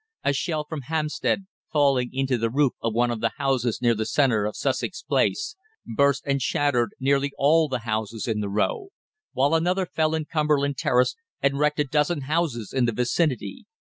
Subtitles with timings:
[0.23, 4.07] A shell from Hampstead, falling into the roof of one of the houses near the
[4.07, 8.87] centre of Sussex Place, burst and shattered nearly all the houses in the row;
[9.33, 13.67] while another fell in Cumberland Terrace and wrecked a dozen houses in the vicinity.